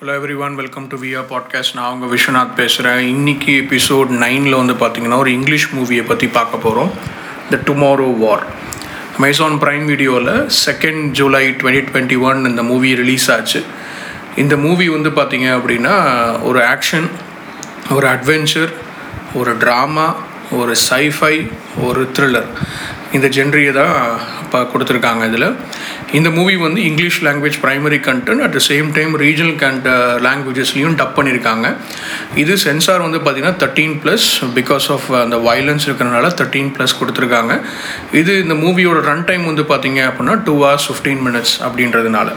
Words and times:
Hello 0.00 0.12
every 0.14 0.36
one 0.38 0.54
welcome 0.54 0.86
to 0.86 0.96
வியா 0.98 1.22
podcast 1.30 1.74
நான் 1.74 1.84
அவங்க 1.84 2.06
விஸ்வநாத் 2.06 2.54
பேசுகிறேன் 2.54 3.00
இன்னைக்கு 3.08 3.52
எபிசோட் 3.60 4.10
நைனில் 4.18 4.56
வந்து 4.56 4.72
பார்த்தீங்கன்னா 4.74 5.16
ஒரு 5.16 5.32
இங்கிலீஷ் 5.32 5.74
மூவியை 5.74 6.06
பற்றி 6.06 6.26
பார்க்க 6.28 6.56
போகிறோம் 6.56 6.90
the 7.50 7.60
tomorrow 7.66 8.18
war 8.18 8.44
Amazon 9.16 9.60
prime 9.62 9.84
வீடியோவில் 9.84 10.46
second 10.66 11.10
July 11.10 11.48
twenty 11.62 11.84
twenty 11.88 12.20
one 12.20 12.44
இந்த 12.44 12.62
மூவி 12.62 12.94
ரிலீஸ் 12.94 13.30
ஆச்சு. 13.30 13.62
இந்த 14.36 14.56
மூவி 14.56 14.88
வந்து 14.88 15.10
பார்த்தீங்க 15.10 15.48
அப்படின்னா 15.56 15.94
ஒரு 16.42 16.60
ஆக்ஷன் 16.66 17.08
ஒரு 17.90 18.06
அட்வென்ச்சர் 18.06 18.72
ஒரு 19.34 19.56
ட்ராமா 19.56 20.14
ஒரு 20.50 20.74
சைஃபை 20.90 21.34
ஒரு 21.82 22.10
த்ரில்லர் 22.18 22.48
இந்த 23.12 23.28
ஜென்ரியை 23.28 23.72
தான் 23.72 23.96
இப்போ 24.48 24.60
கொடுத்துருக்காங்க 24.72 25.22
இதில். 25.30 25.48
இந்த 26.18 26.28
மூவி 26.36 26.54
வந்து 26.66 26.80
English 26.90 27.18
language 27.26 27.56
primary 27.64 27.98
content 28.06 28.42
at 28.44 28.54
the 28.56 28.60
same 28.68 28.86
time 28.98 29.12
regional 29.24 29.56
கண்ட் 29.62 29.86
லாங்குவேஜஸ்லையும் 30.26 30.96
டப் 31.00 31.16
பண்ணியிருக்காங்க 31.16 31.66
இது 32.42 32.54
சென்சார் 32.66 33.04
வந்து 33.06 33.18
பார்த்திங்கன்னா 33.24 33.58
தேர்ட்டீன் 33.62 33.96
ப்ளஸ் 34.04 34.28
பிகாஸ் 34.58 34.86
ஆஃப் 34.94 35.06
அந்த 35.24 35.38
வயலன்ஸ் 35.48 35.86
இருக்கிறனால 35.88 36.30
தேர்ட்டீன் 36.40 36.70
ப்ளஸ் 36.76 36.96
கொடுத்துருக்காங்க. 37.00 37.54
இது 38.20 38.34
இந்த 38.44 38.56
மூவியோட 38.64 39.00
ரன் 39.10 39.26
டைம் 39.30 39.44
வந்து 39.50 39.66
பார்த்திங்க 39.72 40.02
அப்படின்னா 40.10 40.36
டூ 40.48 40.54
ஹவர்ஸ் 40.62 40.88
ஃபிஃப்டீன் 40.90 41.22
மினிட்ஸ் 41.28 41.56
அப்படின்றதுனால. 41.68 42.30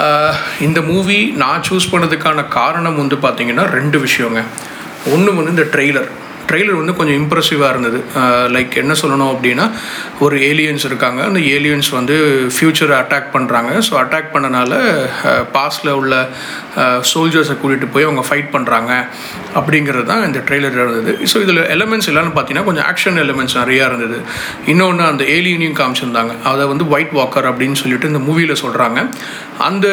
Uh, 0.00 0.32
இந்த 0.66 0.80
மூவி 0.90 1.20
நான் 1.42 1.64
சூஸ் 1.68 1.88
பண்ணதுக்கான 1.92 2.48
காரணம் 2.58 3.00
வந்து 3.00 3.16
பார்த்திங்கன்னா 3.24 3.64
ரெண்டு 3.78 3.98
விஷயங்க. 4.06 4.42
ஒன்று 5.12 5.30
வந்து 5.38 5.54
இந்த 5.56 5.66
ட்ரெய்லர் 5.72 6.08
ட்ரெய்லர் 6.48 6.80
வந்து 6.80 6.94
கொஞ்சம் 6.98 7.18
இம்ப்ரெசிவாக 7.22 7.70
இருந்தது. 7.74 7.98
லைக் 8.54 8.74
என்ன 8.82 8.94
சொல்லணும் 9.02 9.32
அப்படின்னா 9.34 9.66
ஒரு 10.24 10.36
ஏலியன்ஸ் 10.50 10.86
இருக்காங்க. 10.90 11.20
அந்த 11.30 11.40
ஏலியன்ஸ் 11.54 11.90
வந்து 11.98 12.16
ஃப்யூச்சரை 12.56 12.96
அட்டாக் 13.02 13.28
பண்ணுறாங்க 13.36 13.70
ஸோ 13.88 13.92
அட்டாக் 14.02 14.32
பண்ணனால 14.34 14.72
பாஸ்டில் 15.56 15.92
உள்ள 16.00 16.14
சோல்ஜர்ஸை 17.12 17.56
கூட்டிகிட்டு 17.62 17.88
போய் 17.94 18.08
அவங்க 18.08 18.24
ஃபைட் 18.28 18.50
பண்ணுறாங்க 18.56 18.92
அப்படிங்கிறது 19.58 20.06
தான் 20.10 20.24
இந்த 20.28 20.40
ட்ரெய்லர் 20.48 20.78
இருந்தது. 20.82 21.14
ஸோ 21.30 21.36
இதில் 21.44 21.62
எலமெண்ட்ஸ் 21.76 22.10
எல்லாம்னு 22.12 22.34
பார்த்தீங்கன்னா 22.36 22.68
கொஞ்சம் 22.70 22.86
ஆக்ஷன் 22.90 23.20
எலமெண்ட்ஸ் 23.24 23.56
நிறையா 23.62 23.86
இருந்தது. 23.90 24.18
இன்னொன்று 24.72 25.04
அந்த 25.12 25.22
ஏலியனையும் 25.36 25.78
காமிச்சிருந்தாங்க. 25.80 26.34
அதை 26.52 26.66
வந்து 26.72 26.84
ஒயிட் 26.94 27.16
வாக்கர் 27.20 27.48
அப்படின்னு 27.52 27.80
சொல்லிட்டு 27.82 28.10
இந்த 28.12 28.22
மூவியில் 28.28 28.60
சொல்கிறாங்க 28.64 28.98
அந்த 29.68 29.86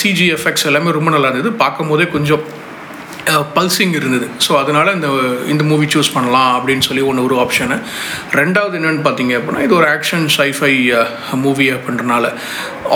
சிஜி 0.00 0.26
எஃபெக்ட்ஸ் 0.38 0.68
எல்லாமே 0.70 0.96
ரொம்ப 0.98 1.10
நல்லா 1.14 1.30
இருந்தது. 1.30 1.52
பார்க்கும் 1.62 1.90
போதே 1.92 2.06
கொஞ்சம் 2.16 2.44
பல்சிங் 3.56 3.94
இருந்தது. 3.98 4.26
ஸோ 4.48 4.52
அதனால் 4.58 4.94
இந்த 4.94 5.08
இந்த 5.46 5.64
மூவி 5.64 5.86
சூஸ் 5.94 6.14
பண்ணலாம் 6.14 6.52
அப்படின்னு 6.58 6.80
சொல்லி 6.80 7.02
ஒன்று 7.02 7.24
ஒரு 7.24 7.36
ஆப்ஷனு 7.44 7.76
ரெண்டாவது 8.32 8.76
என்னென்னு 8.78 9.04
பார்த்தீங்க 9.08 9.32
அப்படின்னா 9.38 9.62
இது 9.62 9.74
ஒரு 9.74 9.86
ஆக்ஷன் 9.96 10.26
சைஃபை 10.38 10.72
மூவி 11.44 11.70
அப்படின்றனால 11.72 12.32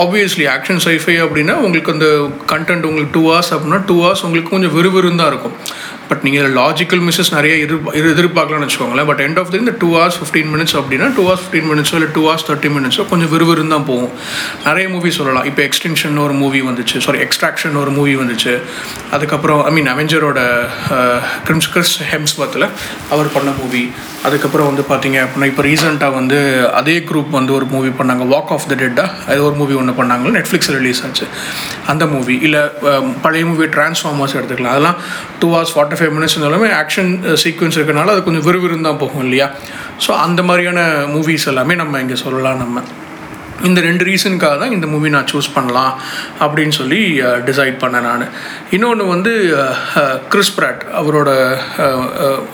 ஆப்வியஸ்லி 0.03 0.47
ஆக்ஷன் 0.55 0.81
சைஃபை 0.85 1.15
அப்படின்னா 1.25 1.53
உங்களுக்கு 1.53 1.91
அந்த 1.91 2.09
கண்டென்ட் 2.53 2.87
உங்களுக்கு 2.89 3.19
டூ 3.19 3.23
ஹவர்ஸ் 3.29 3.53
அப்படின்னா 3.55 3.85
டூ 3.85 3.97
ஹவர்ஸ் 4.03 4.23
உங்களுக்கு 4.23 4.49
கொஞ்சம் 4.49 4.75
விறுவிறுந்தான் 4.77 5.27
இருக்கும். 5.27 5.57
பட் 6.09 6.23
நீங்கள் 6.25 6.49
லாஜிக்கல் 6.59 7.01
மிஸ்ஸஸ் 7.07 7.31
நிறைய 7.37 7.53
எதிர் 7.63 8.11
எதிர்பார்க்கலாம்னு 8.13 8.67
வச்சுக்கோங்களேன். 8.67 9.07
பட் 9.11 9.21
எண்ட் 9.25 9.39
ஆஃப் 9.41 9.49
தி 9.53 9.59
இந்த 9.63 9.73
டூ 9.83 9.89
ஹவர்ஸ் 9.97 10.17
ஃபிஃப்டீன் 10.19 10.49
மினிட்ஸ் 10.53 10.75
அப்படின்னா 10.81 11.07
டூ 11.17 11.23
ஹவர்ஸ் 11.27 11.43
ஃபிஃப்டீன் 11.43 11.67
மினிட்ஸோ 11.71 11.95
இல்லை 11.99 12.09
டூ 12.17 12.23
ஹவர்ஸ் 12.27 12.45
தேர்ட்டி 12.49 12.71
மினிட்ஸோ 12.77 13.05
கொஞ்சம் 13.11 13.31
விறுவிறுன்னு 13.33 13.73
தான் 13.75 13.87
போகும். 13.91 14.13
நிறைய 14.67 14.85
மூவி 14.95 15.11
சொல்லலாம். 15.19 15.47
இப்போ 15.51 15.63
எக்ஸ்டென்ஷன் 15.69 16.19
ஒரு 16.25 16.35
மூவி 16.41 16.61
வந்துச்சு. 16.69 16.97
சாரி 17.07 17.21
எக்ஸ்ட்ராக்ஷன் 17.25 17.75
ஒரு 17.83 17.93
மூவி 17.97 18.13
வந்துச்சு. 18.21 18.53
அதுக்கப்புறம் 19.17 19.61
ஐ 19.69 19.73
மீன் 19.77 19.89
அவெஞ்சரோட 19.95 20.39
கிரிம்ஸ் 21.47 21.69
கிறிஸ் 21.73 21.95
ஹெம்ஸ்வர்த்தில் 22.13 22.67
அவர் 23.15 23.29
பண்ண 23.35 23.49
மூவி 23.61 23.83
அதுக்கப்புறம் 24.27 24.69
வந்து 24.69 24.83
பார்த்தீங்க 24.91 25.17
அப்படின்னா 25.25 25.49
இப்போ 25.51 25.63
ரீசெண்டாக 25.69 26.17
வந்து 26.19 26.37
அதே 26.79 26.95
குரூப் 27.09 27.31
வந்து 27.39 27.51
ஒரு 27.57 27.65
மூவி 27.73 27.91
பண்ணாங்க. 27.99 28.23
வாக் 28.33 28.51
ஆஃப் 28.55 28.67
த 28.71 28.75
டெட்டாக 28.83 29.27
அது 29.29 29.39
ஒரு 29.49 29.55
மூவி 29.61 29.75
ஒன்று 29.81 29.93
பண்ணாங்க 29.99 30.33
நெட்ஃப்ளிக்ஸில் 30.37 30.77
ரிலீஸ் 30.81 31.01
ஆச்சு. 31.07 31.27
அந்த 31.91 32.03
மூவி 32.13 32.35
இல்லை 32.47 32.63
பழைய 33.25 33.43
மூவி 33.51 33.67
டிரான்ஸ்ஃபார்மர்ஸ் 33.75 34.35
எடுத்துக்கலாம். 34.37 34.73
அதெல்லாம் 34.75 34.97
two 35.41 35.49
hours 35.53 35.73
forty 35.75 35.96
five 35.97 36.13
minutes 36.13 36.35
இருந்தாலுமே 36.37 36.69
ஆக்ஷன் 36.83 37.11
சீக்வன்ஸ் 37.43 37.77
இருக்கனால 37.79 38.07
அது 38.07 38.23
கொஞ்சம் 38.23 38.45
விறுவிறுந்தான் 38.47 38.97
போகும் 38.97 39.23
இல்லையா? 39.23 39.47
ஸோ 40.07 40.11
அந்த 40.17 40.43
மாதிரியான 40.43 40.79
மூவிஸ் 41.07 41.47
எல்லாமே 41.47 41.75
நம்ம 41.75 42.01
இங்கே 42.01 42.15
சொல்லலாம் 42.15 42.57
நம்ம. 42.57 42.83
இந்த 43.67 43.79
ரெண்டு 43.85 44.03
ரீசனுக்காக 44.09 44.55
தான் 44.61 44.73
இந்த 44.75 44.87
மூவி 44.93 45.09
நான் 45.15 45.29
சூஸ் 45.31 45.49
பண்ணலாம் 45.55 45.93
அப்படின்னு 46.43 46.75
சொல்லி 46.79 46.99
டிசைட் 47.47 47.77
பண்ணேன் 47.83 48.07
நான். 48.09 48.25
இன்னொன்று 48.75 49.05
வந்து 49.13 49.31
கிறிஸ் 50.33 50.53
பிராட் 50.57 50.83
அவரோட 50.99 51.29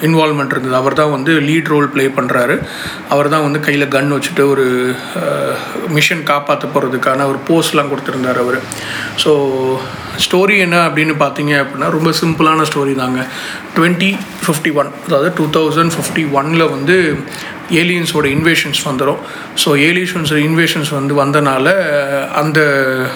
இன்வால்மெண்ட் 0.07 0.53
இருந்தது. 0.55 0.75
அவர் 0.81 0.99
தான் 1.01 1.13
வந்து 1.15 1.33
லீட் 1.47 1.71
ரோல் 1.73 1.89
ப்ளே 1.95 2.05
பண்ணுறாரு 2.19 2.55
அவர் 3.15 3.31
தான் 3.33 3.45
வந்து 3.47 3.61
கையில் 3.67 3.91
கன் 3.95 4.15
வச்சுட்டு 4.17 4.45
ஒரு 4.53 4.67
மிஷன் 5.97 6.23
காப்பாற்ற 6.31 6.67
போகிறதுக்கான 6.75 7.27
ஒரு 7.33 7.41
போஸ்ட்லாம் 7.49 7.91
கொடுத்துருந்தார் 7.93 8.41
அவர். 8.45 8.59
ஸோ 9.23 9.33
ஸ்டோரி 10.25 10.55
என்ன 10.65 10.77
அப்படின்னு 10.87 11.13
பார்த்தீங்க 11.21 11.53
அப்படின்னா 11.61 11.87
ரொம்ப 11.97 12.09
சிம்பிளான 12.21 12.65
ஸ்டோரி 12.69 12.93
தாங்க. 13.03 13.21
டுவெண்ட்டி 13.77 14.09
ஃபிஃப்டி 14.45 14.71
ஒன் 14.79 14.89
அதாவது 15.07 15.29
டூ 15.37 15.45
தௌசண்ட் 15.55 15.93
ஃபிஃப்டி 15.95 16.23
ஒனில் 16.39 16.71
வந்து 16.75 16.95
ஏலியன்ஸோட 17.69 18.25
இன்வேஷன்ஸ் 18.37 18.81
வந்துடும் 18.85 19.19
ஸோ 19.65 19.69
ஏலியன்ஸ் 19.87 20.33
இன்வேஷன்ஸ் 20.33 20.89
வந்து 20.89 21.23
வந்தனால 21.23 21.75
அந்த 22.33 22.59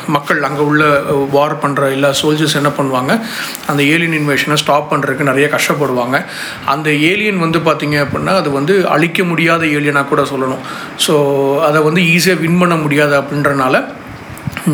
மக்கள் 0.08 0.44
அங்கே 0.44 0.62
உள்ள 0.62 1.02
வார் 1.31 1.59
பண்ணுற 1.63 1.91
எல்லா 1.91 2.09
சோல்ஜர்ஸ் 2.22 2.56
என்ன 2.56 2.72
பண்ணுவாங்க? 2.78 3.19
அந்த 3.68 3.84
ஏலியன் 3.84 4.18
இன்வேஷனை 4.22 4.53
ஸ்டாப் 4.53 4.94
பண்ணுறதுக்கு 4.94 5.30
நிறைய 5.31 5.50
கஷ்டப்படுவாங்க. 5.56 6.25
அந்த 6.66 6.90
ஏலியன் 6.91 7.40
வந்து 7.40 7.59
பார்த்திங்க 7.59 8.06
அப்படின்னா 8.06 8.35
அது 8.41 8.52
வந்து 8.52 8.88
அழிக்க 8.88 9.24
முடியாத 9.24 9.66
ஏலியனாக 9.66 10.06
கூட 10.06 10.22
சொல்லணும். 10.22 10.64
ஸோ 11.08 11.14
அதை 11.59 11.81
வந்து 11.81 12.02
ஈஸியாக 12.02 12.40
வின் 12.40 12.58
பண்ண 12.58 12.75
முடியாது 12.75 13.22
அப்படின்றனால 13.22 13.84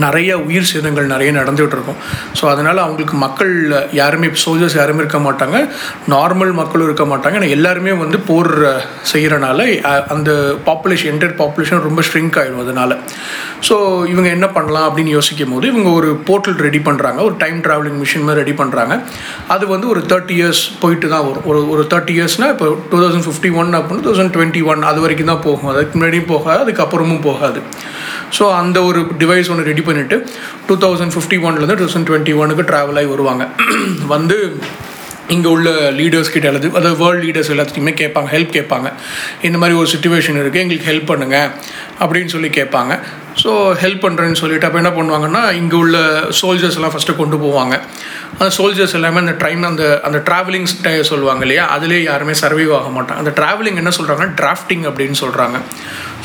நிறைய 0.04 0.32
உயிர் 0.48 0.70
சேதங்கள் 0.72 1.12
நிறைய 1.14 1.30
நடந்துகிட்டு 1.38 1.76
இருக்கும் 1.78 2.00
ஸோ 2.40 2.44
அதனால் 2.52 2.84
அவங்களுக்கு 2.84 3.16
மக்கள் 3.24 3.54
யாருமே 4.00 4.28
சோல்ஜர்ஸ் 4.44 4.78
யாருமே 4.80 5.02
இருக்க 5.04 5.20
மாட்டாங்க. 5.28 5.58
நார்மல் 6.14 6.54
மக்களும் 6.62 6.88
இருக்க 6.90 7.06
மாட்டாங்க. 7.12 7.38
ஏன்னா 7.40 7.50
எல்லாருமே 7.58 7.94
வந்து 8.04 8.20
போர் 8.30 8.52
செய்கிறனால 9.12 9.60
அந்த 10.16 10.32
பாப்புலேஷன் 10.68 11.12
என்டையர் 11.14 11.36
பாப்புலேஷன் 11.42 11.86
ரொம்ப 11.88 12.02
ஸ்ட்ரிங்க் 12.08 12.40
ஆகிடும் 12.42 12.64
அதனால். 12.66 12.96
ஸோ 13.68 13.76
இவங்க 14.14 14.30
என்ன 14.38 14.48
பண்ணலாம் 14.58 14.88
அப்படின்னு 14.88 15.14
யோசிக்கும் 15.18 15.54
போது 15.56 15.72
இவங்க 15.74 15.90
ஒரு 16.00 16.10
போர்ட்டல் 16.30 16.60
ரெடி 16.68 16.82
பண்ணுறாங்க 16.88 17.20
ஒரு 17.30 17.36
டைம் 17.44 17.60
ட்ராவலிங் 17.68 18.00
மிஷின் 18.04 18.26
மாதிரி 18.28 18.42
ரெடி 18.44 18.56
பண்ணுறாங்க 18.62 18.96
அது 19.56 19.64
வந்து 19.74 19.88
ஒரு 19.94 20.04
தேர்ட்டி 20.14 20.38
இயர்ஸ் 20.40 20.64
போயிட்டு 20.84 21.08
தான் 21.14 21.26
வரும். 21.28 21.46
ஒரு 21.52 21.60
ஒரு 21.76 21.86
தேர்ட்டி 21.94 22.16
இயர்ஸ்னால் 22.20 22.54
இப்போ 22.56 22.68
டூ 22.92 23.00
தௌசண்ட் 23.04 23.28
ஃபிஃப்டி 23.28 23.52
ஒன் 23.62 23.72
அப்படின்னு 23.80 24.04
டூ 24.06 24.10
தௌசண்ட் 24.10 24.34
டுவெண்ட்டி 24.38 24.64
ஒன் 24.72 24.82
அது 24.92 25.02
வரைக்கும் 25.06 25.32
தான் 25.34 25.44
போகும். 25.48 25.70
அதுக்கு 25.74 25.96
முன்னாடியும் 25.98 26.32
போகாது 26.34 26.62
அதுக்கப்புறமும் 26.66 27.24
போகாது. 27.30 27.62
ஸோ 28.38 28.44
அந்த 28.62 28.78
ஒரு 28.84 29.00
டிவைஸ் 29.22 29.50
ஒன்று 29.54 29.70
ரெடி 29.72 29.84
பண்ணிவிட்டு 29.88 30.18
டூ 30.68 30.76
தௌசண்ட் 30.86 31.14
ஃபிஃப்டி 31.16 31.38
ஒன்லேருந்து 31.46 31.78
டூ 31.82 31.86
தௌசண்ட் 31.86 32.08
டுவெண்ட்டி 32.10 32.34
ஒனுக்கு 32.44 32.66
ட்ராவல் 32.72 33.00
ஆகி 33.02 33.10
வருவாங்க. 33.16 33.46
வந்து 34.14 34.38
இங்கே 35.28 35.50
உள்ள 35.50 35.70
லீடர்ஸ் 36.00 36.32
கிட்ட 36.32 36.48
அல்லது 36.48 36.68
அதாவது 36.78 36.98
வேர்ல்டு 37.04 37.26
லீடர்ஸ் 37.26 37.52
எல்லாத்தையுமே 37.54 37.94
கேட்பாங்க 38.02 38.30
ஹெல்ப் 38.36 38.56
கேட்பாங்க. 38.56 38.88
இந்த 39.42 39.58
மாதிரி 39.58 39.78
ஒரு 39.82 39.90
சுச்சுவேஷன் 39.94 40.40
இருக்குது 40.42 40.64
எங்களுக்கு 40.64 40.90
ஹெல்ப் 40.92 41.12
பண்ணுங்கள் 41.12 41.50
அப்படின்னு 42.00 42.34
சொல்லி 42.36 42.50
கேட்பாங்க. 42.50 42.94
ஸோ 43.42 43.52
ஹெல்ப் 43.82 44.04
பண்ணுறேன்னு 44.06 44.40
சொல்லிட்டு 44.42 44.68
அப்போ 44.68 44.80
என்ன 44.82 44.92
பண்ணுவாங்கன்னா 44.98 45.42
இங்கே 45.60 45.78
உள்ள 45.84 45.98
சோல்ஜர்ஸ் 46.40 46.78
எல்லாம் 46.80 46.94
ஃபஸ்ட்டு 46.94 47.16
கொண்டு 47.20 47.38
போவாங்க. 47.44 47.76
அந்த 48.38 48.50
சோல்ஜர்ஸ் 48.58 48.96
எல்லாமே 49.00 49.20
அந்த 49.24 49.34
ட்ரெயின் 49.42 49.64
அந்த 49.70 49.84
அந்த 50.08 50.20
ட்ராவலிங் 50.28 50.68
சொல்லுவாங்க 51.12 51.44
இல்லையா? 51.48 51.64
அதிலே 51.76 52.00
யாருமே 52.10 52.34
சர்வைவ் 52.44 52.74
ஆக 52.80 52.90
மாட்டாங்க. 52.98 53.20
அந்த 53.24 53.34
ட்ராவலிங் 53.40 53.80
என்ன 53.82 53.94
சொல்கிறாங்கன்னா 53.98 54.36
டிராஃப்டிங் 54.42 54.86
அப்படின்னு 54.90 55.18
சொல்கிறாங்க 55.24 55.60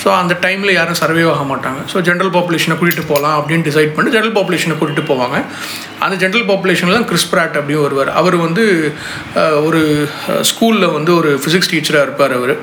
ஸோ 0.03 0.09
அந்த 0.21 0.35
டைமில் 0.45 0.77
யாரும் 0.79 0.99
சர்வைவ் 1.01 1.31
ஆக 1.35 1.45
மாட்டாங்க. 1.53 1.81
ஸோ 1.93 2.01
ஜென்ரல் 2.09 2.33
பாப்புலேஷனை 2.37 2.75
கூட்டிகிட்டு 2.81 3.11
போகலாம் 3.13 3.37
அப்படின்னு 3.39 3.67
டிசைட் 3.69 3.95
பண்ணி 3.95 4.13
ஜென்ரல் 4.17 4.37
பாப்புலேஷனை 4.37 4.77
கூட்டிகிட்டு 4.81 5.11
போவாங்க. 5.13 5.39
அந்த 6.05 6.15
ஜென்ரல் 6.23 6.47
பாப்புலேஷனில் 6.51 6.99
தான் 6.99 7.09
கிறிஸ்பிராட் 7.13 7.59
அப்படின்னு 7.61 7.87
வருவார். 7.87 8.13
அவர் 8.21 8.37
வந்து 8.47 8.65
ஒரு 9.69 9.81
ஸ்கூலில் 10.51 10.95
வந்து 10.99 11.13
ஒரு 11.21 11.33
ஃபிசிக்ஸ் 11.43 11.73
டீச்சராக 11.73 12.07
இருப்பார் 12.09 12.37
அவர். 12.41 12.55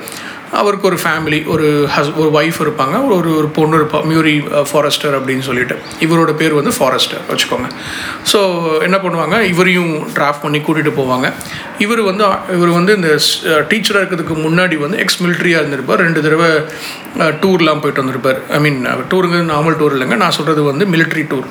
அவருக்கு 0.52 0.86
ஒரு 0.86 0.98
ஃபேமிலி 1.04 1.46
ஒரு 1.46 1.88
ஹஸ் 1.96 2.10
ஒரு 2.16 2.30
ஒய்ஃப் 2.38 2.58
இருப்பாங்க. 2.64 2.96
ஒரு 3.16 3.36
ஒரு 3.36 3.48
பொண்ணு 3.48 3.76
இருப்பா 3.76 4.04
மியூரி 4.04 4.34
ஃபாரஸ்டர் 4.72 5.14
uh, 5.14 5.18
அப்படின்னு 5.18 5.38
சொல்லிட்டு. 5.38 5.76
இவரோட 6.00 6.32
பேர் 6.36 6.52
வந்து 6.52 6.72
ஃபாரஸ்டர் 6.78 7.20
வச்சுக்கோங்க. 7.30 7.68
ஸோ 8.32 8.40
என்ன 8.82 8.96
பண்ணுவாங்க? 8.96 9.40
இவரையும் 9.42 10.08
ட்ராஃப் 10.14 10.42
பண்ணி 10.42 10.58
கூட்டிகிட்டு 10.58 10.92
போவாங்க. 11.00 11.32
இவர் 11.78 12.00
வந்து 12.00 12.24
இவர் 12.52 12.68
வந்து 12.68 12.94
இந்த 12.94 13.08
uh, 13.08 13.60
டீச்சராக 13.70 14.02
இருக்கிறதுக்கு 14.02 14.36
முன்னாடி 14.46 14.78
வந்து 14.78 14.98
எக்ஸ் 14.98 15.22
மிலிட்ரியாக 15.22 15.62
இருந்திருப்பார். 15.62 16.00
ரெண்டு 16.00 16.22
தடவை 16.22 16.50
uh, 17.18 17.32
டூர்லாம் 17.42 17.80
போயிட்டு 17.80 18.02
வந்திருப்பார். 18.04 18.40
ஐ 18.50 18.60
மீன் 18.60 18.86
டூருங்கிறது 18.86 19.52
நார்மல் 19.54 19.78
டூர் 19.82 19.96
இல்லைங்க. 19.96 20.16
நான் 20.16 20.30
சொல்கிறது 20.30 20.62
வந்து 20.62 20.86
மிலிட்ரி 20.86 21.26
டூர் 21.32 21.48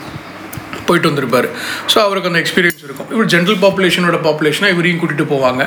போயிட்டு 0.89 1.09
வந்திருப்பார். 1.11 1.47
ஸோ 1.91 1.97
அவருக்கு 2.05 2.29
அந்த 2.31 2.41
எக்ஸ்பீரியன்ஸ் 2.43 2.83
இருக்கும். 2.87 3.09
இவர் 3.15 3.29
ஜென்ரல் 3.33 3.59
பாப்புலேஷனோட 3.65 4.19
பாப்புலேஷனாக 4.27 4.75
இவரையும் 4.75 4.99
கூட்டிகிட்டு 5.01 5.27
போவாங்க. 5.33 5.63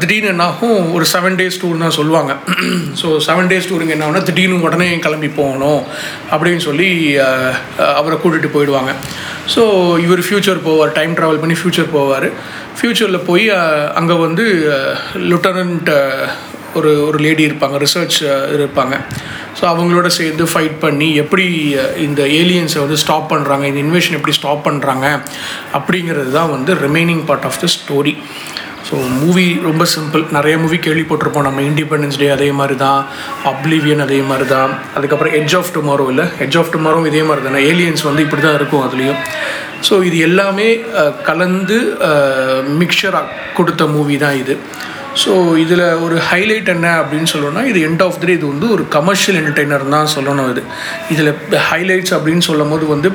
திடீர்னு 0.00 0.32
என்னாகும் 0.34 0.80
ஒரு 0.96 1.06
செவன் 1.14 1.38
டேஸ் 1.40 1.60
டூர் 1.62 1.82
தான் 1.84 1.96
சொல்லுவாங்க. 1.98 2.34
ஸோ 3.00 3.08
செவன் 3.28 3.50
டேஸ் 3.52 3.70
டூருங்க 3.70 3.94
என்ன 3.96 4.24
திடீர்னு 4.30 4.66
உடனே 4.68 4.88
கிளம்பி 5.06 5.30
போகணும்? 5.40 5.82
அப்படின்னு 6.34 6.64
சொல்லி 6.68 6.90
அவரை 8.00 8.18
கூட்டிகிட்டு 8.24 8.54
போயிடுவாங்க. 8.56 8.92
ஸோ 9.54 9.62
இவர் 10.06 10.26
ஃப்யூச்சர் 10.26 10.64
போவார் 10.68 10.96
டைம் 10.98 11.12
ட்ராவல் 11.18 11.42
பண்ணி 11.42 11.56
ஃப்யூச்சர் 11.60 11.90
போவார். 11.96 12.28
ஃப்யூச்சரில் 12.78 13.26
போய் 13.28 13.46
அங்கே 14.00 14.16
வந்து 14.26 14.44
லுட்டனண்ட் 15.30 15.90
ஒரு 16.78 16.90
ஒரு 17.08 17.18
லேடி 17.24 17.42
இருப்பாங்க 17.48 17.76
ரிசர்ச் 17.84 18.18
இருப்பாங்க. 18.56 18.94
ஸோ 19.58 19.64
அவங்களோட 19.72 20.08
சேர்ந்து 20.18 20.44
ஃபைட் 20.52 20.76
பண்ணி 20.84 21.08
எப்படி 21.22 21.46
இந்த 22.06 22.22
ஏலியன்ஸை 22.40 22.80
வந்து 22.84 22.98
ஸ்டாப் 23.04 23.30
பண்ணுறாங்க 23.32 23.64
இந்த 23.70 23.80
இன்வேஷன் 23.86 24.16
எப்படி 24.18 24.36
ஸ்டாப் 24.38 24.66
பண்ணுறாங்க 24.68 25.06
அப்படிங்கிறது 25.78 26.32
தான் 26.38 26.52
வந்து 26.56 26.74
remaining 26.86 27.24
part 27.30 27.46
of 27.50 27.60
the 27.64 27.68
story 27.76 28.14
so 28.88 28.98
movie 29.22 29.46
ரொம்ப 29.66 29.84
சிம்பிள் 29.94 30.22
நிறைய 30.36 30.54
மூவி 30.60 30.76
கேள்விப்பட்டிருப்போம். 30.84 31.46
நம்ம 31.48 31.62
இண்டிபெண்டன்ஸ் 31.70 32.18
டே 32.20 32.28
அதே 32.34 32.46
மாதிரி 32.58 32.76
தான் 32.84 33.00
அப்ளிவியன் 33.50 34.02
அதே 34.04 34.20
மாதிரி 34.28 34.46
தான் 34.52 34.70
அதுக்கப்புறம் 34.98 35.34
எட்ஜ் 35.38 35.56
ஆஃப் 35.58 35.72
டுமாரோ 35.76 36.04
இல்லை 36.12 36.26
எட்ஜ் 36.44 36.58
ஆஃப் 36.60 36.70
டுமாரோ 36.74 37.00
இதே 37.10 37.22
மாதிரி 37.30 37.44
தானே. 37.46 37.60
ஏலியன்ஸ் 37.72 38.04
வந்து 38.08 38.24
இப்படி 38.26 38.42
தான் 38.46 38.56
இருக்கும் 38.58 38.84
அதுலேயும். 38.86 39.20
ஸோ 39.88 39.96
இது 40.10 40.18
எல்லாமே 40.28 40.68
கலந்து 41.28 41.78
மிக்சராக 42.80 43.34
கொடுத்த 43.58 43.90
மூவி 43.96 44.16
தான் 44.24 44.38
இது. 44.42 44.56
ஸோ 45.14 45.56
இதில் 45.56 45.80
ஒரு 45.80 46.16
ஹைலைட் 46.30 46.68
என்ன 46.68 47.02
அப்படின்னு 47.02 47.28
சொல்லணும்னா 47.32 47.64
இது 47.64 47.88
எண்ட் 47.88 48.02
ஆஃப் 48.02 48.18
த 48.18 48.24
டே 48.24 48.32
இது 48.32 48.46
வந்து 48.46 48.70
ஒரு 48.70 48.88
கமர்ஷியல் 48.88 49.42
என்டர்டெய்னர் 49.42 49.88
தான் 49.88 50.06
சொல்லணும் 50.16 50.50
இது. 50.50 50.62
இதில் 51.10 51.34
ஹைலைட்ஸ் 51.70 52.14
அப்படின்னு 52.14 52.38
சொல்லும் 52.38 52.68
போது 52.68 52.86
வந்து 52.86 53.10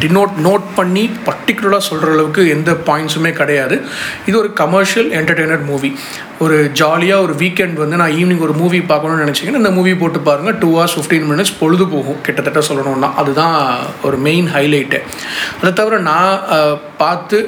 டினோட் 0.00 0.34
நோட் 0.36 0.74
பண்ணி 0.74 1.10
பர்டிகுலராக 1.26 1.78
சொல்கிற 1.78 2.12
அளவுக்கு 2.12 2.48
எந்த 2.48 2.72
பாயிண்ட்ஸுமே 2.72 3.32
கிடையாது. 3.32 3.82
இது 4.26 4.38
ஒரு 4.38 4.52
கமர்ஷியல் 4.52 5.10
என்டர்டெய்னர் 5.10 5.64
மூவி 5.64 5.96
ஒரு 6.44 6.56
ஜாலியாக 6.80 7.24
ஒரு 7.24 7.34
வீக்கெண்ட் 7.40 7.76
வந்து 7.82 7.98
நான் 8.00 8.14
ஈவினிங் 8.20 8.42
ஒரு 8.46 8.54
மூவி 8.60 8.78
பார்க்கணும்னு 8.90 9.24
நினச்சிங்கன்னா 9.24 9.60
இந்த 9.62 9.72
மூவி 9.78 9.92
போட்டு 10.00 10.20
பாருங்கள் 10.28 10.56
டூ 10.62 10.68
ஹவர்ஸ் 10.76 10.94
ஃபிஃப்டீன் 10.96 11.26
மினிட்ஸ் 11.30 11.54
பொழுது 11.60 11.84
போகும். 11.94 12.20
கிட்டத்தட்ட 12.26 12.60
சொல்லணும்னா. 12.68 13.10
அதுதான் 13.22 13.56
ஒரு 14.08 14.16
மெயின் 14.26 14.48
ஹைலைட்டு 14.54 15.00
அதை 15.60 15.72
தவிர 15.80 15.98
நான் 16.10 16.38
பார்த்து 17.02 17.38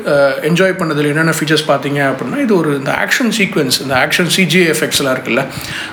என்ஜாய் 0.51 0.79
பண்ணதில் 0.81 1.11
என்னென்ன 1.13 1.35
ஃபீச்சர்ஸ் 1.39 1.71
பார்த்தீங்க 1.71 2.03
அப்படின்னா 2.11 2.41
இது 2.47 2.55
ஒரு 2.63 2.73
இந்த 2.81 2.93
ஆக்ஷன் 3.05 3.33
சீக்வென்ஸ் 3.39 3.79
இந்த 3.85 3.97
ஆக்ஷன் 4.05 4.31
சிஜி 4.37 4.63
எஃபெக்ட்ஸ்லாம் 4.75 5.17
இருக்குல்ல. 5.17 5.45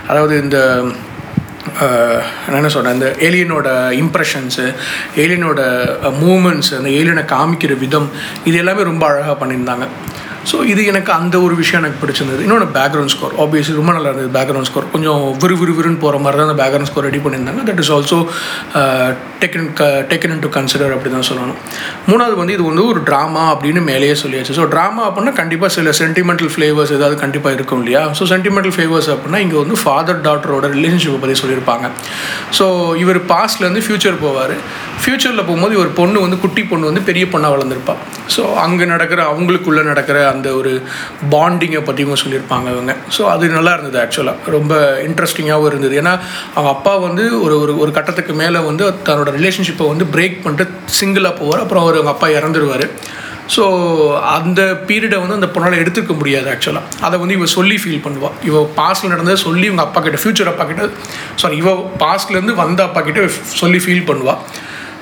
அதாவது 0.09 0.35
இந்த 0.43 0.59
என்ன 2.57 2.69
சொல்கிறேன் 2.75 2.95
இந்த 2.97 3.09
ஏலியனோட 3.27 3.67
இம்ப்ரெஷன்ஸு 4.03 4.65
ஏலியனோட 5.23 5.61
மூமெண்ட்ஸ் 6.23 6.71
அந்த 6.77 6.89
ஏலியனை 6.99 7.23
காமிக்கிற 7.33 7.73
விதம் 7.83 8.07
இது 8.49 8.57
எல்லாமே 8.63 8.83
ரொம்ப 8.91 9.03
அழகாக 9.09 9.35
பண்ணியிருந்தாங்க. 9.41 9.87
ஸோ 10.49 10.57
இது 10.71 10.81
எனக்கு 10.91 11.11
அந்த 11.19 11.35
ஒரு 11.45 11.55
விஷயம் 11.61 11.81
எனக்கு 11.81 11.99
பிடிச்சிருந்தது. 12.03 12.41
இன்னொன்று 12.45 12.67
பேக்ரவுண்ட் 12.77 13.13
ஸ்கோர் 13.13 13.33
ஆப்வியஸ்லி 13.43 13.75
ரொம்ப 13.79 13.91
நல்லா 13.95 14.09
இருந்தது 14.11 14.31
பேக்ரவுண்ட் 14.37 14.69
ஸ்கோர் 14.69 14.87
கொஞ்சம் 14.93 15.21
விறு 15.43 15.55
விறு 15.61 15.91
போகிற 16.03 16.19
மாதிரி 16.23 16.39
தான் 16.39 16.47
அந்த 16.49 16.57
பேக்ரவுண்ட் 16.61 16.89
ஸ்கோர் 16.89 17.07
ரெடி 17.09 17.21
பண்ணியிருந்தாங்க. 17.25 17.63
தட் 17.69 17.81
இஸ் 17.83 17.91
ஆல்சோ 17.97 18.19
டெக்கன் 19.41 19.69
க 19.79 19.83
டெக்கன் 20.11 20.33
இன் 20.35 20.43
டு 20.45 20.49
கன்சிடர் 20.55 20.93
அப்படி 20.95 21.11
தான் 21.15 21.27
சொல்லணும். 21.29 21.59
மூணாவது 22.09 22.35
வந்து 22.41 22.55
இது 22.57 22.63
வந்து 22.69 22.83
ஒரு 22.91 22.99
ட்ராமா 23.09 23.43
அப்படின்னு 23.53 23.81
மேலேயே 23.91 24.15
சொல்லியாச்சு. 24.23 24.55
ஸோ 24.59 24.65
ட்ராமா 24.73 25.03
அப்படின்னா 25.07 25.33
கண்டிப்பாக 25.41 25.71
சில 25.77 25.93
சென்டிமெண்டல் 26.01 26.51
ஃப்ளேவர்ஸ் 26.55 26.93
ஏதாவது 26.97 27.17
கண்டிப்பாக 27.23 27.55
இருக்கும் 27.57 27.81
இல்லையா? 27.83 28.03
ஸோ 28.19 28.25
சென்டிமெண்டல் 28.33 28.73
ஃப்ளேவர்ஸ் 28.75 29.09
அப்படின்னா 29.15 29.41
இங்கே 29.45 29.57
வந்து 29.63 29.77
ஃபாதர் 29.83 30.21
டாட்டரோட 30.27 30.67
ரிலேஷன்ஷிப்பை 30.77 31.19
பற்றி 31.23 31.37
சொல்லியிருப்பாங்க. 31.43 31.87
ஸோ 32.59 32.67
இவர் 33.03 33.19
பாஸ்ட்லேருந்து 33.33 33.83
ஃப்யூச்சர் 33.87 34.19
போவார். 34.25 34.55
ஃப்யூச்சரில் 35.03 35.45
போகும்போது 35.47 35.75
இவர் 35.79 35.91
பொண்ணு 35.99 36.17
வந்து 36.25 36.39
குட்டி 36.43 36.63
பொண்ணு 36.71 36.89
வந்து 36.89 37.03
பெரிய 37.09 37.25
பொண்ணாக 37.33 37.53
வளர்ந்துருப்பா. 37.55 37.95
ஸோ 38.35 38.41
அங்கே 38.65 38.85
நடக்கிற 38.93 39.21
அவங்களுக்குள்ளே 39.31 39.83
நடக்கிற 39.91 40.17
அந்த 40.33 40.49
ஒரு 40.59 40.73
பாண்டிங்கை 41.33 41.81
பற்றியும் 41.87 42.21
சொல்லியிருப்பாங்க 42.23 42.67
அவங்க. 42.75 42.95
ஸோ 43.17 43.23
அது 43.33 43.53
நல்லா 43.57 43.73
இருந்தது 43.77 43.99
ஆக்சுவலாக 44.03 44.53
ரொம்ப 44.57 44.73
இன்ட்ரெஸ்டிங்காகவும் 45.07 45.71
இருந்தது. 45.71 45.95
ஏன்னா 46.01 46.13
அவங்க 46.55 46.71
அப்பா 46.75 46.93
வந்து 47.07 47.25
ஒரு 47.45 47.57
ஒரு 47.63 47.75
ஒரு 47.85 47.93
கட்டத்துக்கு 47.97 48.35
மேலே 48.43 48.61
வந்து 48.69 48.85
தன்னோட 49.09 49.31
ரிலேஷன்ஷிப்பை 49.39 49.87
வந்து 49.93 50.07
பிரேக் 50.15 50.37
பண்ணிட்டு 50.45 50.67
சிங்கிளாக 50.99 51.35
போவார். 51.41 51.63
அப்புறம் 51.65 51.85
அவர் 51.85 51.99
அவங்க 51.99 52.15
அப்பா 52.15 52.29
இறந்துருவார். 52.39 52.87
ஸோ 53.53 53.63
அந்த 54.35 54.61
பீரியடை 54.89 55.17
வந்து 55.21 55.37
அந்த 55.37 55.47
பொண்ணால் 55.53 55.79
எடுத்துக்க 55.81 56.13
முடியாது 56.19 56.47
ஆக்சுவலாக 56.51 56.99
அதை 57.05 57.15
வந்து 57.21 57.35
இவ 57.37 57.47
சொல்லி 57.55 57.77
ஃபீல் 57.83 58.03
பண்ணுவாள் 58.05 58.35
இவ 58.49 58.61
பாஸ்டில் 58.77 59.11
நடந்ததை 59.13 59.37
சொல்லி 59.45 59.65
இவங்க 59.69 59.83
அப்பா 59.87 60.01
கிட்ட 60.05 60.19
ஃப்யூச்சர் 60.21 60.51
அப்பா 60.51 60.65
கிட்ட 60.69 60.83
சாரி 61.41 61.57
இவ 61.63 61.73
பாஸ்ட்லேருந்து 62.03 62.55
வந்த 62.61 62.81
அப்பா 62.87 63.01
கிட்ட 63.07 63.23
சொல்லி 63.61 63.79
ஃபீல் 63.85 64.07
பண்ணுவாள் 64.09 64.39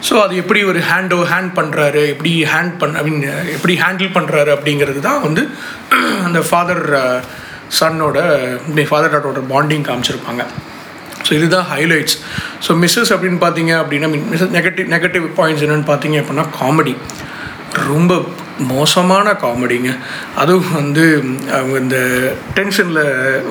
ஸோ 0.01 0.21
அது 0.21 0.35
எப்படி 0.35 0.63
ஒரு 0.63 0.79
ஹேண்டோ 0.79 1.17
ஹேண்ட் 1.31 1.51
பண்ணுறாரு 1.55 2.07
எப்படி 2.07 2.43
ஹேண்ட் 2.43 2.77
பண்ண 2.77 2.99
ஐ 2.99 3.03
மீன் 3.09 3.21
எப்படி 3.53 3.73
ஹேண்டில் 3.81 4.11
பண்ணுறாரு 4.13 4.51
அப்படிங்கிறது 4.55 4.99
தான் 4.99 5.21
வந்து 5.21 5.49
அந்த 6.25 6.39
ஃபாதர் 6.39 6.83
சன்னோட 7.79 8.17
ஃபாதர் 8.87 9.11
டாட்டோட 9.11 9.41
பாண்டிங் 9.49 9.85
காமிச்சிருப்பாங்க. 9.85 10.43
ஸோ 11.27 11.33
இதுதான் 11.33 11.67
ஹைலைட்ஸ் 11.71 12.17
ஸோ 12.67 12.75
மிஸ்ஸஸ் 12.75 13.11
அப்படின்னு 13.13 13.37
பார்த்தீங்க 13.37 13.73
அப்படின்னா 13.83 14.07
மிஸ்ஸஸ் 14.13 14.51
நெகட்டிவ் 14.51 14.87
நெகட்டிவ் 14.87 15.25
பாயிண்ட்ஸ் 15.35 15.63
என்னென்னு 15.63 15.89
பார்த்தீங்க 15.89 16.17
அப்படின்னா 16.21 16.45
காமெடி 16.59 16.95
ரொம்ப 17.87 18.25
மோசமான 18.71 19.33
காமெடிங்க. 19.43 19.91
அதுவும் 20.41 20.73
வந்து 20.79 21.03
அவங்க 21.57 21.75
இந்த 21.85 21.97
டென்ஷனில் 22.57 23.03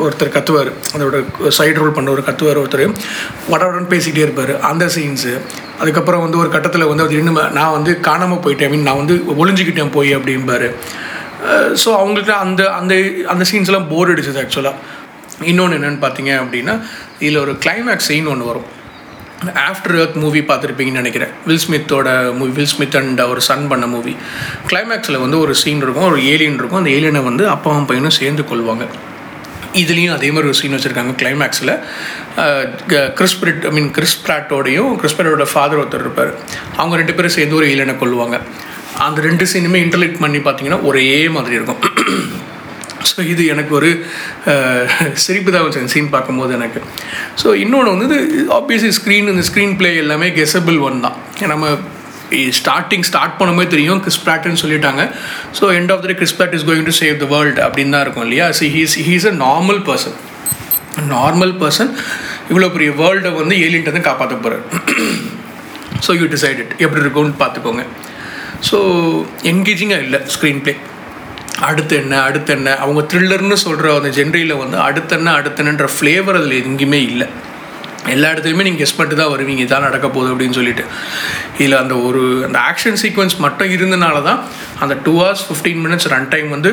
ஒருத்தர் 0.04 0.34
கத்துவார். 0.36 0.70
அதோட 0.96 1.18
சைடு 1.58 1.78
ரோல் 1.82 1.96
பண்ண 1.96 2.10
ஒரு 2.16 2.24
கத்துவார் 2.28 2.60
ஒருத்தர். 2.62 2.84
வடவுடன் 3.52 3.90
பேசிக்கிட்டே 3.92 4.26
இருப்பார். 4.26 4.52
அந்த 4.70 4.86
சீன்ஸு 4.96 5.34
அதுக்கப்புறம் 5.80 6.24
வந்து 6.24 6.40
ஒரு 6.42 6.50
கட்டத்தில் 6.56 6.90
வந்து 6.90 7.04
அது 7.06 7.18
இன்னும் 7.22 7.40
நான் 7.58 7.74
வந்து 7.78 7.94
காணாமல் 8.08 8.42
போயிட்டேன். 8.44 8.70
ஐ 8.70 8.72
மீன் 8.74 8.88
நான் 8.90 9.00
வந்து 9.02 9.16
ஒளிஞ்சிக்கிட்டேன் 9.42 9.94
போய் 9.98 10.16
அப்படிம்பாரு. 10.18 10.70
ஸோ 11.82 11.88
அவங்களுக்கு 12.00 12.34
அந்த 12.44 12.62
அந்த 12.78 12.94
அந்த 13.34 13.44
சீன்ஸ்லாம் 13.50 13.90
போர் 13.92 14.12
அடிச்சது 14.14 14.42
ஆக்சுவலாக 14.44 14.76
இன்னொன்று 15.50 15.76
என்னென்னு 15.78 16.00
பார்த்தீங்க 16.04 16.32
அப்படின்னா 16.42 16.74
இதில் 17.24 17.42
ஒரு 17.44 17.52
கிளைமேக்ஸ் 17.64 18.08
சீன் 18.10 18.30
ஒன்று 18.32 18.50
வரும். 18.50 18.68
ஆஃப்டர் 19.68 19.96
எர்த் 20.02 20.16
மூவி 20.22 20.40
பார்த்துருப்பீங்கன்னு 20.46 21.00
நினைக்கிறேன். 21.02 21.32
வில் 21.48 21.60
ஸ்மித்தோட 21.64 22.08
மூவி 22.38 22.52
வில் 22.56 22.72
ஸ்மித் 22.72 22.96
அண்ட் 23.00 23.20
அவர் 23.24 23.40
சன் 23.48 23.68
பண்ண 23.72 23.86
மூவி 23.92 24.14
கிளைமேக்ஸில் 24.70 25.20
வந்து 25.24 25.38
ஒரு 25.44 25.54
சீன் 25.60 25.82
இருக்கும் 25.84 26.08
ஒரு 26.12 26.22
ஏலியன் 26.32 26.58
இருக்கும். 26.60 26.80
அந்த 26.80 26.92
ஏலியனை 26.96 27.22
வந்து 27.28 27.44
அப்பாவும் 27.54 27.86
பையனும் 27.90 28.16
சேர்ந்து 28.20 28.44
கொள்வாங்க. 28.50 28.86
இதுலேயும் 29.82 30.14
அதே 30.16 30.28
மாதிரி 30.34 30.50
ஒரு 30.50 30.58
சீன் 30.60 30.74
வச்சுருக்காங்க 30.76 31.14
கிளைமேக்ஸில் 31.22 31.74
கிறிஸ்பிரிட் 33.18 33.64
ஐ 33.70 33.72
மீன் 33.78 33.90
கிறிஸ் 33.98 34.18
பிராட்டோடையும் 34.26 34.90
கிறிஸ்பிரட்டோட 35.02 35.46
ஃபாதர் 35.52 35.80
ஒருத்தர் 35.82 36.04
இருப்பார். 36.06 36.32
அவங்க 36.80 36.96
ரெண்டு 37.02 37.16
பேரும் 37.18 37.36
சேர்ந்து 37.38 37.58
ஒரு 37.60 37.68
ஏலியனை 37.72 37.96
கொள்வாங்க 38.02 38.38
அந்த 39.06 39.20
ரெண்டு 39.28 39.44
சீனுமே 39.52 39.80
இன்டர்லெக்ட் 39.86 40.22
பண்ணி 40.24 40.38
பார்த்தீங்கன்னா 40.46 40.80
ஒரே 40.90 41.08
மாதிரி 41.38 41.54
இருக்கும். 41.60 41.82
ஸோ 43.10 43.20
இது 43.32 43.42
எனக்கு 43.54 43.72
ஒரு 43.78 43.90
சிரிப்பு 45.24 45.50
தான் 45.54 45.64
வச்சு 45.66 45.92
சீன் 45.94 46.10
பார்க்கும்போது 46.16 46.52
எனக்கு. 46.58 46.80
ஸோ 47.42 47.50
இன்னொன்று 47.64 47.94
வந்து 47.94 48.18
ஆப்வியஸ்லி 48.58 48.92
ஸ்க்ரீன் 49.00 49.30
இந்த 49.34 49.44
ஸ்க்ரீன் 49.50 49.76
பிளே 49.82 49.92
எல்லாமே 50.04 50.28
கெசபிள் 50.40 50.80
ஒன் 50.88 50.98
தான். 51.06 51.16
நம்ம 51.54 51.66
ஸ்டார்டிங் 52.60 53.04
ஸ்டார்ட் 53.08 53.36
பண்ணும்போது 53.38 53.72
தெரியும் 53.74 54.00
கிறிஸ் 54.04 54.22
பிராட்னு 54.24 54.60
சொல்லிட்டாங்க. 54.62 55.02
So 55.58 55.64
end 55.76 55.92
of 55.94 56.02
the 56.02 56.08
day 56.10 56.16
Chris 56.22 56.34
is 56.58 56.66
going 56.70 56.88
to 56.88 56.94
save 57.02 57.16
the 57.22 57.28
world 57.34 57.60
அப்படின்னு 57.66 57.94
தான் 57.96 58.04
இருக்கும் 58.06 58.26
இல்லையா? 58.26 58.48
So 58.58 58.70
he's 58.74 58.96
he's 59.08 59.28
a 59.32 59.34
normal 59.44 59.80
person 59.88 60.16
normal 61.14 61.54
person 61.62 61.90
இவ்வளோ 62.50 62.68
பெரிய 62.74 62.90
வேர்ல்டை 63.00 63.30
வந்து 63.40 63.56
ஏலியன்ட்டு 63.64 63.94
தான் 63.96 64.06
காப்பாற்ற 64.10 64.36
போகிறார் 64.44 64.64
ஸோ 66.06 66.10
யூ 66.20 66.26
டிசைடட் 66.36 66.70
எப்படி 66.84 67.02
இருக்கும்னு 67.04 67.36
பார்த்துக்கோங்க. 67.42 67.84
ஸோ 68.68 68.78
என்கேஜிங்காக 69.50 70.04
இல்லை 70.06 70.20
ஸ்க்ரீன் 70.34 70.62
பிளே 70.64 70.74
அடுத்து 71.66 71.96
என்ன 71.96 72.14
அடுத்து 72.20 72.52
என்ன 72.52 72.76
அவங்க 72.76 73.00
த்ரில்லர்னு 73.00 73.56
சொல்கிற 73.64 73.94
அந்த 73.94 74.08
ஜென்ரியில் 74.08 74.56
வந்து 74.56 74.76
அடுத்தென்ன 74.78 75.32
அடுத்தென்னன்ற 75.38 75.88
ஃப்ளேவர் 75.96 76.38
அதில் 76.40 76.56
எங்கேயுமே 76.62 77.00
இல்லை. 77.10 77.26
எல்லா 78.06 78.28
இடத்துலையுமே 78.32 78.66
நீங்கள் 78.66 78.82
கெஸ் 78.82 78.96
பண்ணிட்டு 78.96 79.22
தான் 79.22 79.32
வருவீங்க 79.32 79.62
இதான் 79.64 79.80
நடக்க 79.80 80.08
போகுது 80.08 80.32
அப்படின்னு 80.34 80.52
சொல்லிட்டு. 80.52 80.84
இதில் 81.58 81.72
அந்த 81.72 81.94
ஒரு 81.96 82.44
அந்த 82.46 82.58
ஆக்ஷன் 82.58 83.00
சீக்வன்ஸ் 83.02 83.36
மட்டும் 83.38 83.68
இருந்தனால 83.68 84.22
தான் 84.22 84.40
அந்த 84.78 84.96
two 85.04 85.14
hours 85.20 85.44
fifteen 85.48 85.82
minutes 85.86 86.08
run 86.08 86.28
time 86.28 86.48
வந்து 86.48 86.70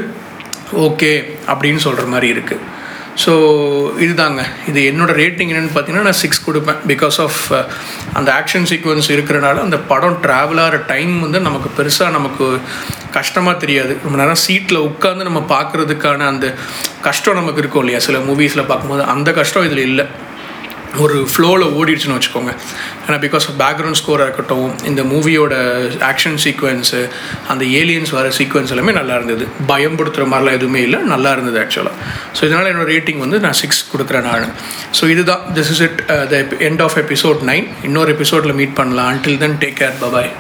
ஓகே 0.74 1.12
அப்படின்னு 1.48 1.76
சொல்கிற 1.76 2.06
மாதிரி 2.06 2.30
இருக்குது 2.36 2.62
ஸோ 3.24 3.34
இதுதாங்க. 4.06 4.42
இது 4.70 4.80
என்னோடய 4.92 5.20
ரேட்டிங் 5.22 5.52
என்னென்னு 5.52 5.72
பார்த்தீங்கன்னா 5.76 6.08
நான் 6.08 6.22
சிக்ஸ் 6.22 6.42
கொடுப்பேன். 6.48 6.80
பிகாஸ் 6.92 7.18
ஆஃப் 7.26 7.40
uh, 7.58 7.62
அந்த 8.18 8.30
ஆக்ஷன் 8.40 8.68
சீக்வன்ஸ் 8.72 9.10
இருக்கிறனால 9.16 9.62
அந்த 9.68 9.78
படம் 9.92 10.18
ட்ராவல் 10.26 10.62
ஆகிற 10.64 10.78
டைம் 10.92 11.14
வந்து 11.26 11.40
நமக்கு 11.48 11.70
பெருசாக 11.78 12.16
நமக்கு 12.18 12.46
கஷ்டமாக 13.18 13.62
தெரியாது. 13.64 13.94
ரொம்ப 14.04 14.18
நேரம் 14.22 14.42
சீட்டில் 14.46 14.86
உட்காந்து 14.90 15.28
நம்ம 15.30 15.42
பார்க்குறதுக்கான 15.54 16.28
அந்த 16.34 16.48
கஷ்டம் 17.08 17.40
நமக்கு 17.42 17.62
இருக்கும் 17.64 17.84
இல்லையா? 17.86 18.02
சில 18.08 18.20
மூவிஸில் 18.30 18.70
பார்க்கும்போது 18.72 19.06
அந்த 19.16 19.32
கஷ்டம் 19.40 19.68
இதில் 19.70 19.88
இல்லை. 19.90 20.06
ஒரு 21.04 21.18
ஃப்ளோவில் 21.32 21.66
ஓடிடுச்சுன்னு 21.80 22.18
வச்சுக்கோங்க. 22.18 22.52
ஏன்னா 23.06 23.18
பிகாஸ் 23.26 23.46
ஆஃப் 23.50 23.58
பேக்ரவுண்ட் 23.62 24.00
ஸ்கோராக 24.02 24.28
இருக்கட்டும் 24.28 24.70
இந்த 24.90 25.02
மூவியோட 25.12 25.54
ஆக்ஷன் 26.10 26.38
சீக்வன்ஸு 26.46 27.02
அந்த 27.54 27.64
ஏலியன்ஸ் 27.80 28.14
வர 28.18 28.32
சீக்வன்ஸ் 28.40 28.74
எல்லாமே 28.76 28.96
நல்லா 29.00 29.16
இருந்தது. 29.20 29.46
பயம்படுத்துகிற 29.72 30.28
மாதிரிலாம் 30.34 30.58
எதுவுமே 30.60 30.82
இல்லை 30.88 31.00
நல்லா 31.14 31.32
இருந்தது 31.36 31.60
ஆக்சுவலாக 31.64 31.96
ஸோ 32.38 32.42
இதனால் 32.48 32.72
என்னோடய 32.74 32.94
ரேட்டிங் 32.94 33.22
வந்து 33.26 33.40
நான் 33.46 33.60
சிக்ஸ் 33.64 33.84
கொடுக்குறேன் 33.94 34.28
நான். 34.30 34.56
ஸோ 35.00 35.10
இதுதான். 35.16 35.44
This 35.60 35.72
is 35.76 35.84
it 35.88 36.02
the 36.34 36.42
end 36.70 36.84
of 36.88 36.98
episode 37.06 37.42
nine 37.52 37.68
இன்னொரு 37.90 38.12
எபிசோடில் 38.18 38.58
மீட் 38.62 38.78
பண்ணலாம். 38.82 39.10
Until 39.14 39.40
then 39.46 39.58
take 39.64 39.80
care 39.82 39.98
bye bye 40.04 40.32